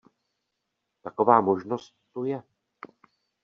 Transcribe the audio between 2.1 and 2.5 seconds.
tu je.